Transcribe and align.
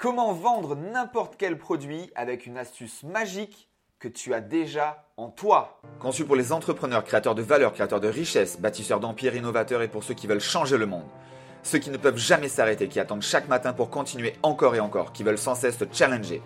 Comment 0.00 0.32
vendre 0.32 0.76
n'importe 0.76 1.34
quel 1.36 1.58
produit 1.58 2.10
avec 2.14 2.46
une 2.46 2.56
astuce 2.56 3.02
magique 3.02 3.68
que 3.98 4.08
tu 4.08 4.32
as 4.32 4.40
déjà 4.40 5.04
en 5.18 5.28
toi? 5.28 5.78
Conçu 5.98 6.24
pour 6.24 6.36
les 6.36 6.52
entrepreneurs, 6.52 7.04
créateurs 7.04 7.34
de 7.34 7.42
valeur, 7.42 7.74
créateurs 7.74 8.00
de 8.00 8.08
richesse, 8.08 8.58
bâtisseurs 8.58 8.98
d'empires, 8.98 9.36
innovateurs 9.36 9.82
et 9.82 9.88
pour 9.88 10.02
ceux 10.02 10.14
qui 10.14 10.26
veulent 10.26 10.40
changer 10.40 10.78
le 10.78 10.86
monde. 10.86 11.04
Ceux 11.62 11.76
qui 11.76 11.90
ne 11.90 11.98
peuvent 11.98 12.16
jamais 12.16 12.48
s'arrêter, 12.48 12.88
qui 12.88 12.98
attendent 12.98 13.20
chaque 13.20 13.48
matin 13.48 13.74
pour 13.74 13.90
continuer 13.90 14.32
encore 14.42 14.74
et 14.74 14.80
encore, 14.80 15.12
qui 15.12 15.22
veulent 15.22 15.36
sans 15.36 15.54
cesse 15.54 15.76
te 15.76 15.84
challenger. 15.92 16.40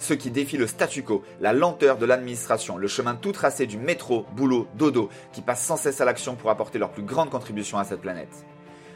Ceux 0.00 0.16
qui 0.16 0.32
défient 0.32 0.56
le 0.56 0.66
statu 0.66 1.04
quo, 1.04 1.22
la 1.40 1.52
lenteur 1.52 1.96
de 1.96 2.06
l'administration, 2.06 2.76
le 2.76 2.88
chemin 2.88 3.14
tout 3.14 3.30
tracé 3.30 3.68
du 3.68 3.78
métro, 3.78 4.26
boulot, 4.32 4.66
dodo, 4.74 5.10
qui 5.30 5.42
passent 5.42 5.64
sans 5.64 5.76
cesse 5.76 6.00
à 6.00 6.04
l'action 6.04 6.34
pour 6.34 6.50
apporter 6.50 6.80
leur 6.80 6.90
plus 6.90 7.04
grande 7.04 7.30
contribution 7.30 7.78
à 7.78 7.84
cette 7.84 8.00
planète. 8.00 8.44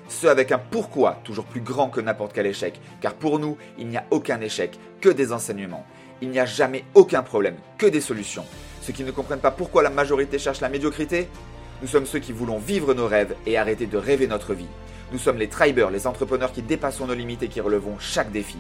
Ceux 0.09 0.29
avec 0.29 0.53
un 0.53 0.59
pourquoi 0.59 1.21
toujours 1.25 1.45
plus 1.45 1.61
grand 1.61 1.89
que 1.89 2.01
n'importe 2.01 2.33
quel 2.33 2.47
échec, 2.47 2.81
car 3.01 3.15
pour 3.15 3.39
nous, 3.39 3.57
il 3.79 3.89
n'y 3.89 3.97
a 3.97 4.05
aucun 4.11 4.41
échec, 4.41 4.79
que 5.01 5.09
des 5.09 5.33
enseignements. 5.33 5.87
Il 6.21 6.31
n'y 6.31 6.39
a 6.39 6.47
jamais 6.47 6.85
aucun 6.95 7.23
problème, 7.23 7.57
que 7.79 7.87
des 7.87 8.01
solutions. 8.01 8.45
Ceux 8.83 8.93
qui 8.93 9.05
ne 9.05 9.11
comprennent 9.11 9.41
pas 9.41 9.51
pourquoi 9.51 9.83
la 9.83 9.91
majorité 9.91 10.39
cherche 10.39 10.61
la 10.61 10.69
médiocrité 10.69 11.29
Nous 11.81 11.89
sommes 11.89 12.07
ceux 12.07 12.19
qui 12.19 12.33
voulons 12.33 12.59
vivre 12.59 12.93
nos 12.95 13.07
rêves 13.07 13.35
et 13.47 13.57
arrêter 13.57 13.87
de 13.87 13.97
rêver 13.97 14.27
notre 14.27 14.55
vie. 14.55 14.69
Nous 15.13 15.19
sommes 15.19 15.39
les 15.39 15.49
tribers, 15.49 15.91
les 15.91 16.07
entrepreneurs 16.07 16.53
qui 16.53 16.63
dépassons 16.63 17.07
nos 17.07 17.15
limites 17.15 17.43
et 17.43 17.49
qui 17.49 17.61
relevons 17.61 17.97
chaque 17.99 18.31
défi. 18.31 18.59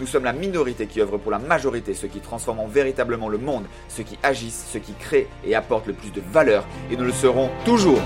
Nous 0.00 0.06
sommes 0.06 0.24
la 0.24 0.32
minorité 0.32 0.86
qui 0.86 1.00
œuvre 1.00 1.18
pour 1.18 1.30
la 1.30 1.38
majorité, 1.38 1.94
ceux 1.94 2.08
qui 2.08 2.20
transforment 2.20 2.68
véritablement 2.68 3.28
le 3.28 3.38
monde, 3.38 3.64
ceux 3.88 4.02
qui 4.02 4.18
agissent, 4.22 4.66
ceux 4.72 4.80
qui 4.80 4.94
créent 4.94 5.28
et 5.44 5.54
apportent 5.54 5.86
le 5.86 5.92
plus 5.92 6.10
de 6.10 6.20
valeur, 6.20 6.66
et 6.90 6.96
nous 6.96 7.04
le 7.04 7.12
serons 7.12 7.50
toujours. 7.64 8.00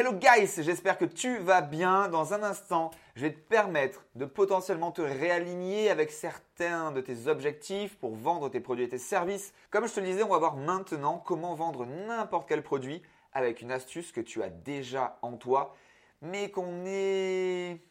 Hello 0.00 0.14
guys, 0.14 0.62
j'espère 0.62 0.96
que 0.96 1.04
tu 1.04 1.36
vas 1.36 1.60
bien. 1.60 2.08
Dans 2.08 2.32
un 2.32 2.42
instant, 2.42 2.90
je 3.16 3.20
vais 3.20 3.34
te 3.34 3.38
permettre 3.38 4.06
de 4.14 4.24
potentiellement 4.24 4.92
te 4.92 5.02
réaligner 5.02 5.90
avec 5.90 6.10
certains 6.10 6.90
de 6.90 7.02
tes 7.02 7.26
objectifs 7.26 7.98
pour 7.98 8.14
vendre 8.14 8.48
tes 8.48 8.60
produits 8.60 8.84
et 8.86 8.88
tes 8.88 8.96
services. 8.96 9.52
Comme 9.70 9.86
je 9.86 9.92
te 9.92 10.00
le 10.00 10.06
disais, 10.06 10.22
on 10.22 10.30
va 10.30 10.38
voir 10.38 10.56
maintenant 10.56 11.18
comment 11.18 11.54
vendre 11.54 11.84
n'importe 11.84 12.48
quel 12.48 12.62
produit 12.62 13.02
avec 13.34 13.60
une 13.60 13.70
astuce 13.70 14.10
que 14.10 14.22
tu 14.22 14.42
as 14.42 14.48
déjà 14.48 15.18
en 15.20 15.36
toi, 15.36 15.76
mais 16.22 16.50
qu'on 16.50 16.72
n'est 16.72 17.84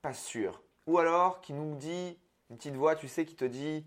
pas 0.00 0.14
sûr. 0.14 0.60
Ou 0.88 0.98
alors 0.98 1.40
qui 1.40 1.52
nous 1.52 1.76
dit, 1.76 2.18
une 2.50 2.56
petite 2.56 2.74
voix, 2.74 2.96
tu 2.96 3.06
sais, 3.06 3.24
qui 3.24 3.36
te 3.36 3.44
dit 3.44 3.86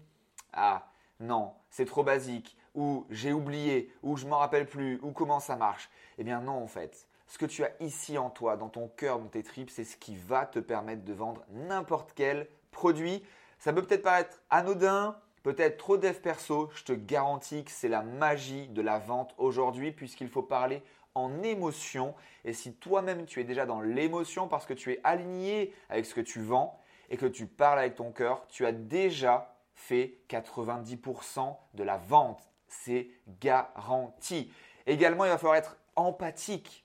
Ah, 0.53 0.88
non, 1.20 1.52
c'est 1.70 1.83
trop 1.83 2.05
basique, 2.05 2.55
ou 2.75 3.05
j'ai 3.09 3.33
oublié, 3.33 3.94
ou 4.03 4.16
je 4.16 4.25
m'en 4.25 4.38
rappelle 4.38 4.67
plus, 4.67 5.02
ou 5.02 5.11
comment 5.11 5.42
ça 5.42 5.58
marche? 5.58 5.89
Eh 6.17 6.23
bien 6.23 6.39
non, 6.39 6.64
en 6.64 6.67
fait 6.67 7.05
ce 7.27 7.37
que 7.37 7.45
tu 7.45 7.63
as 7.63 7.71
ici 7.79 8.17
en 8.17 8.29
toi, 8.29 8.57
dans 8.57 8.69
ton 8.69 8.87
cœur, 8.87 9.19
dans 9.19 9.27
tes 9.27 9.43
tripes, 9.43 9.69
c'est 9.69 9.83
ce 9.83 9.97
qui 9.97 10.15
va 10.15 10.45
te 10.45 10.59
permettre 10.59 11.03
de 11.03 11.13
vendre 11.13 11.43
n'importe 11.49 12.11
quel 12.13 12.47
produit. 12.71 13.23
Ça 13.57 13.73
peut 13.73 13.81
peut-être 13.81 14.03
paraître 14.03 14.41
anodin, 14.49 15.17
peut-être 15.43 15.77
trop 15.77 15.97
dev 15.97 16.19
perso. 16.19 16.69
Je 16.75 16.83
te 16.83 16.93
garantis 16.93 17.63
que 17.63 17.71
c'est 17.71 17.89
la 17.89 18.03
magie 18.03 18.67
de 18.67 18.81
la 18.81 18.99
vente 18.99 19.33
aujourd'hui 19.37 19.91
puisqu'il 19.91 20.29
faut 20.29 20.43
parler 20.43 20.83
en 21.15 21.41
émotion. 21.43 22.13
Et 22.43 22.53
si 22.53 22.75
toi-même 22.75 23.25
tu 23.25 23.39
es 23.39 23.43
déjà 23.43 23.65
dans 23.65 23.81
l'émotion 23.81 24.47
parce 24.47 24.65
que 24.65 24.73
tu 24.73 24.91
es 24.91 24.99
aligné 25.03 25.73
avec 25.89 26.05
ce 26.05 26.13
que 26.13 26.21
tu 26.21 26.41
vends 26.41 26.79
et 27.09 27.17
que 27.17 27.25
tu 27.25 27.47
parles 27.47 27.79
avec 27.79 27.95
ton 27.95 28.11
cœur, 28.11 28.45
tu 28.49 28.65
as 28.65 28.71
déjà 28.71 29.55
fait 29.73 30.19
90% 30.29 31.55
de 31.73 31.83
la 31.83 31.97
vente. 31.97 32.41
C'est 32.67 33.09
garanti. 33.41 34.51
Également, 34.85 35.25
il 35.25 35.29
va 35.29 35.37
falloir 35.37 35.55
être 35.55 35.77
empathique 35.95 36.84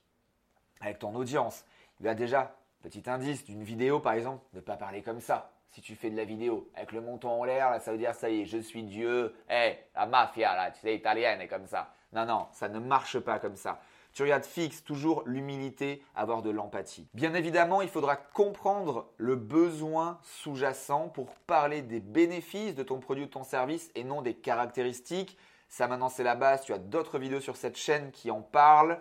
avec 0.81 0.99
ton 0.99 1.15
audience. 1.15 1.65
Il 2.01 2.07
y 2.07 2.09
a 2.09 2.15
déjà, 2.15 2.55
petit 2.83 3.03
indice 3.07 3.45
d'une 3.45 3.63
vidéo 3.63 4.01
par 4.01 4.15
exemple, 4.15 4.45
ne 4.55 4.61
pas 4.61 4.77
parler 4.77 5.03
comme 5.03 5.21
ça. 5.21 5.53
Si 5.71 5.81
tu 5.81 5.95
fais 5.95 6.11
de 6.11 6.17
la 6.17 6.25
vidéo 6.25 6.69
avec 6.75 6.91
le 6.91 7.01
menton 7.01 7.29
en 7.29 7.45
l'air, 7.45 7.71
là, 7.71 7.79
ça 7.79 7.93
veut 7.93 7.99
dire 7.99 8.15
ça 8.15 8.29
y 8.29 8.41
est, 8.41 8.45
je 8.45 8.59
suis 8.59 8.83
Dieu. 8.83 9.35
Eh, 9.49 9.77
la 9.95 10.07
mafia, 10.07 10.57
là, 10.57 10.71
tu 10.73 10.81
sais, 10.81 10.97
italienne 10.97 11.41
est 11.41 11.49
comme 11.49 11.67
ça. 11.67 11.95
Non, 12.13 12.27
non, 12.27 12.49
ça 12.53 12.69
ne 12.69 12.81
marche 12.81 13.21
pas 13.21 13.39
comme 13.39 13.55
ça. 13.55 13.81
Tu 14.13 14.23
regardes 14.23 14.45
fixe, 14.45 14.83
toujours 14.83 15.23
l'humilité, 15.25 16.03
avoir 16.17 16.43
de 16.43 16.51
l'empathie. 16.51 17.07
Bien 17.15 17.33
évidemment, 17.35 17.81
il 17.81 17.89
faudra 17.89 18.17
comprendre 18.17 19.13
le 19.17 19.37
besoin 19.37 20.19
sous-jacent 20.23 21.09
pour 21.09 21.31
parler 21.47 21.83
des 21.83 22.01
bénéfices 22.01 22.75
de 22.75 22.83
ton 22.83 22.99
produit 22.99 23.25
ou 23.25 23.27
de 23.27 23.33
ton 23.33 23.45
service 23.45 23.91
et 23.95 24.03
non 24.03 24.23
des 24.23 24.35
caractéristiques. 24.35 25.39
Ça 25.69 25.87
maintenant 25.87 26.09
c'est 26.09 26.25
la 26.25 26.35
base, 26.35 26.63
tu 26.63 26.73
as 26.73 26.79
d'autres 26.79 27.21
vidéos 27.21 27.41
sur 27.41 27.57
cette 27.57 27.77
chaîne 27.77 28.11
qui 28.11 28.33
en 28.33 28.43
parlent. 28.43 29.01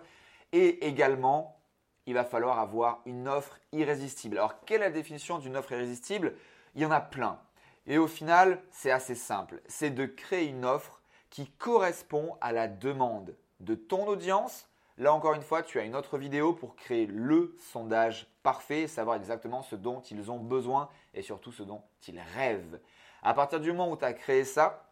Et 0.52 0.86
également, 0.86 1.59
il 2.10 2.14
va 2.14 2.24
falloir 2.24 2.58
avoir 2.58 3.02
une 3.06 3.28
offre 3.28 3.60
irrésistible. 3.70 4.36
Alors, 4.36 4.64
quelle 4.64 4.82
est 4.82 4.86
la 4.86 4.90
définition 4.90 5.38
d'une 5.38 5.56
offre 5.56 5.70
irrésistible? 5.70 6.34
Il 6.74 6.82
y 6.82 6.86
en 6.86 6.90
a 6.90 7.00
plein. 7.00 7.38
Et 7.86 7.98
au 7.98 8.08
final, 8.08 8.60
c'est 8.72 8.90
assez 8.90 9.14
simple. 9.14 9.62
C'est 9.68 9.90
de 9.90 10.06
créer 10.06 10.48
une 10.48 10.64
offre 10.64 11.00
qui 11.30 11.48
correspond 11.52 12.36
à 12.40 12.50
la 12.50 12.66
demande 12.66 13.36
de 13.60 13.76
ton 13.76 14.08
audience. 14.08 14.68
Là 14.98 15.14
encore 15.14 15.34
une 15.34 15.42
fois, 15.42 15.62
tu 15.62 15.78
as 15.78 15.84
une 15.84 15.94
autre 15.94 16.18
vidéo 16.18 16.52
pour 16.52 16.74
créer 16.74 17.06
le 17.06 17.56
sondage 17.60 18.26
parfait, 18.42 18.88
savoir 18.88 19.16
exactement 19.16 19.62
ce 19.62 19.76
dont 19.76 20.00
ils 20.00 20.32
ont 20.32 20.40
besoin 20.40 20.88
et 21.14 21.22
surtout 21.22 21.52
ce 21.52 21.62
dont 21.62 21.82
ils 22.08 22.20
rêvent. 22.34 22.80
À 23.22 23.34
partir 23.34 23.60
du 23.60 23.70
moment 23.70 23.92
où 23.92 23.96
tu 23.96 24.04
as 24.04 24.14
créé 24.14 24.44
ça, 24.44 24.90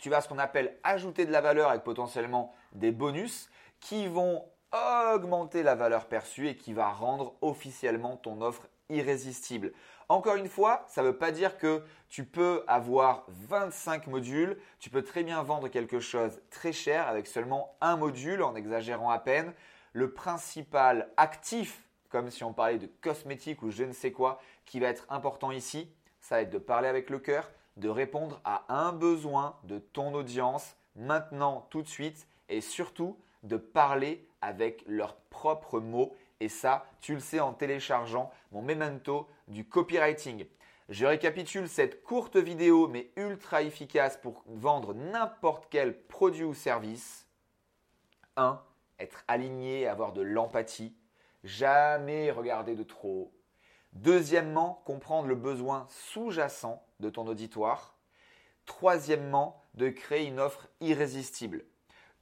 tu 0.00 0.08
vas 0.08 0.22
ce 0.22 0.28
qu'on 0.28 0.38
appelle 0.38 0.78
ajouter 0.84 1.26
de 1.26 1.32
la 1.32 1.42
valeur 1.42 1.68
avec 1.68 1.84
potentiellement 1.84 2.54
des 2.72 2.92
bonus 2.92 3.50
qui 3.78 4.06
vont 4.08 4.42
augmenter 4.72 5.62
la 5.62 5.74
valeur 5.74 6.06
perçue 6.06 6.48
et 6.48 6.56
qui 6.56 6.72
va 6.72 6.90
rendre 6.90 7.34
officiellement 7.40 8.16
ton 8.16 8.40
offre 8.40 8.68
irrésistible. 8.88 9.72
Encore 10.08 10.36
une 10.36 10.48
fois, 10.48 10.84
ça 10.88 11.02
ne 11.02 11.08
veut 11.08 11.16
pas 11.16 11.32
dire 11.32 11.58
que 11.58 11.82
tu 12.08 12.24
peux 12.24 12.62
avoir 12.68 13.24
25 13.28 14.06
modules, 14.06 14.56
tu 14.78 14.88
peux 14.90 15.02
très 15.02 15.24
bien 15.24 15.42
vendre 15.42 15.68
quelque 15.68 15.98
chose 15.98 16.40
très 16.50 16.72
cher 16.72 17.08
avec 17.08 17.26
seulement 17.26 17.76
un 17.80 17.96
module 17.96 18.42
en 18.42 18.54
exagérant 18.54 19.10
à 19.10 19.18
peine. 19.18 19.52
Le 19.92 20.12
principal 20.12 21.10
actif, 21.16 21.82
comme 22.08 22.30
si 22.30 22.44
on 22.44 22.52
parlait 22.52 22.78
de 22.78 22.88
cosmétique 23.00 23.62
ou 23.62 23.70
je 23.70 23.82
ne 23.82 23.92
sais 23.92 24.12
quoi, 24.12 24.40
qui 24.64 24.78
va 24.78 24.88
être 24.88 25.06
important 25.08 25.50
ici, 25.50 25.90
ça 26.20 26.36
va 26.36 26.42
être 26.42 26.50
de 26.50 26.58
parler 26.58 26.88
avec 26.88 27.10
le 27.10 27.18
cœur, 27.18 27.50
de 27.76 27.88
répondre 27.88 28.40
à 28.44 28.64
un 28.68 28.92
besoin 28.92 29.56
de 29.64 29.78
ton 29.78 30.14
audience 30.14 30.76
maintenant, 30.94 31.66
tout 31.70 31.82
de 31.82 31.88
suite, 31.88 32.28
et 32.48 32.60
surtout 32.60 33.18
de 33.46 33.56
parler 33.56 34.26
avec 34.40 34.84
leurs 34.86 35.16
propres 35.16 35.80
mots. 35.80 36.14
Et 36.40 36.48
ça, 36.48 36.86
tu 37.00 37.14
le 37.14 37.20
sais 37.20 37.40
en 37.40 37.52
téléchargeant 37.52 38.30
mon 38.52 38.62
memento 38.62 39.28
du 39.48 39.66
copywriting. 39.66 40.46
Je 40.88 41.06
récapitule 41.06 41.68
cette 41.68 42.02
courte 42.04 42.36
vidéo 42.36 42.86
mais 42.86 43.10
ultra 43.16 43.62
efficace 43.62 44.16
pour 44.16 44.44
vendre 44.46 44.94
n'importe 44.94 45.66
quel 45.70 46.00
produit 46.02 46.44
ou 46.44 46.54
service. 46.54 47.26
1. 48.36 48.62
Être 49.00 49.24
aligné, 49.26 49.86
avoir 49.86 50.12
de 50.12 50.22
l'empathie. 50.22 50.94
Jamais 51.42 52.30
regarder 52.30 52.74
de 52.74 52.82
trop. 52.82 53.32
Deuxièmement, 53.92 54.82
comprendre 54.84 55.28
le 55.28 55.34
besoin 55.34 55.86
sous-jacent 55.88 56.84
de 57.00 57.08
ton 57.08 57.26
auditoire. 57.26 57.96
Troisièmement, 58.66 59.60
de 59.74 59.88
créer 59.88 60.26
une 60.26 60.40
offre 60.40 60.68
irrésistible. 60.80 61.64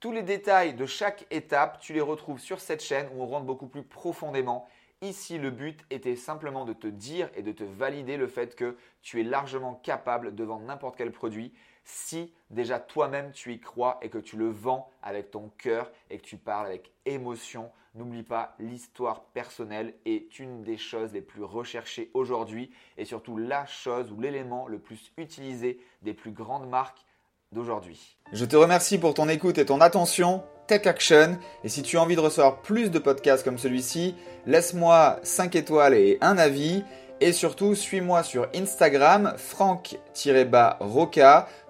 Tous 0.05 0.11
les 0.11 0.21
détails 0.21 0.75
de 0.75 0.85
chaque 0.85 1.25
étape, 1.31 1.79
tu 1.79 1.91
les 1.91 1.99
retrouves 1.99 2.39
sur 2.39 2.59
cette 2.59 2.83
chaîne 2.83 3.07
où 3.15 3.23
on 3.23 3.25
rentre 3.25 3.47
beaucoup 3.47 3.65
plus 3.65 3.81
profondément. 3.81 4.67
Ici, 5.01 5.39
le 5.39 5.49
but 5.49 5.83
était 5.89 6.15
simplement 6.15 6.63
de 6.63 6.73
te 6.73 6.85
dire 6.85 7.27
et 7.33 7.41
de 7.41 7.51
te 7.51 7.63
valider 7.63 8.15
le 8.15 8.27
fait 8.27 8.55
que 8.55 8.77
tu 9.01 9.19
es 9.19 9.23
largement 9.23 9.73
capable 9.73 10.35
de 10.35 10.43
vendre 10.43 10.63
n'importe 10.65 10.95
quel 10.95 11.11
produit 11.11 11.55
si 11.85 12.31
déjà 12.51 12.79
toi-même 12.79 13.31
tu 13.31 13.51
y 13.51 13.59
crois 13.59 13.97
et 14.03 14.09
que 14.09 14.19
tu 14.19 14.37
le 14.37 14.47
vends 14.47 14.91
avec 15.01 15.31
ton 15.31 15.49
cœur 15.57 15.91
et 16.11 16.19
que 16.19 16.23
tu 16.23 16.37
parles 16.37 16.67
avec 16.67 16.91
émotion. 17.07 17.71
N'oublie 17.95 18.21
pas, 18.21 18.53
l'histoire 18.59 19.23
personnelle 19.23 19.95
est 20.05 20.37
une 20.37 20.61
des 20.61 20.77
choses 20.77 21.13
les 21.13 21.21
plus 21.21 21.43
recherchées 21.43 22.11
aujourd'hui 22.13 22.69
et 22.97 23.05
surtout 23.05 23.37
la 23.37 23.65
chose 23.65 24.11
ou 24.11 24.21
l'élément 24.21 24.67
le 24.67 24.77
plus 24.77 25.11
utilisé 25.17 25.79
des 26.03 26.13
plus 26.13 26.31
grandes 26.31 26.69
marques 26.69 27.03
d'aujourd'hui. 27.51 28.17
Je 28.33 28.45
te 28.45 28.55
remercie 28.55 28.97
pour 28.97 29.13
ton 29.13 29.29
écoute 29.29 29.57
et 29.57 29.65
ton 29.65 29.81
attention. 29.81 30.43
Tech 30.67 30.87
Action. 30.87 31.37
Et 31.63 31.69
si 31.69 31.83
tu 31.83 31.97
as 31.97 32.01
envie 32.01 32.15
de 32.15 32.21
recevoir 32.21 32.61
plus 32.61 32.89
de 32.89 32.99
podcasts 32.99 33.43
comme 33.43 33.57
celui-ci, 33.59 34.15
laisse-moi 34.45 35.19
5 35.23 35.55
étoiles 35.55 35.93
et 35.93 36.17
un 36.21 36.37
avis. 36.37 36.83
Et 37.21 37.31
surtout, 37.31 37.75
suis-moi 37.75 38.23
sur 38.23 38.47
Instagram, 38.55 39.33
franck-roca. 39.37 39.87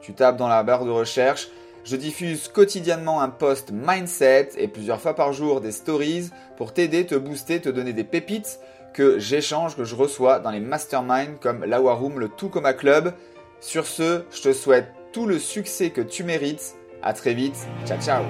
Tu 0.01 0.13
tapes 0.13 0.37
dans 0.37 0.47
la 0.47 0.63
barre 0.63 0.85
de 0.85 0.91
recherche. 0.91 1.49
Je 1.83 1.95
diffuse 1.95 2.47
quotidiennement 2.47 3.21
un 3.21 3.29
post 3.29 3.71
mindset 3.71 4.49
et 4.57 4.67
plusieurs 4.67 4.99
fois 4.99 5.13
par 5.13 5.33
jour 5.33 5.61
des 5.61 5.71
stories 5.71 6.31
pour 6.57 6.73
t'aider, 6.73 7.05
te 7.05 7.13
booster, 7.13 7.61
te 7.61 7.69
donner 7.69 7.93
des 7.93 8.03
pépites 8.03 8.59
que 8.91 9.19
j'échange, 9.19 9.75
que 9.75 9.83
je 9.83 9.93
reçois 9.93 10.39
dans 10.39 10.49
les 10.49 10.61
masterminds 10.61 11.37
comme 11.39 11.63
la 11.63 11.77
Room, 11.77 12.19
le 12.19 12.29
Tout 12.29 12.49
Club. 12.49 13.13
Sur 13.59 13.85
ce, 13.85 14.23
je 14.31 14.41
te 14.41 14.53
souhaite 14.53 14.91
tout 15.15 15.25
le 15.25 15.39
succès 15.39 15.91
que 15.91 16.01
tu 16.01 16.25
mérites. 16.25 16.75
À 17.01 17.13
très 17.13 17.33
vite. 17.33 17.55
Ciao 17.85 17.97
ciao. 18.01 18.25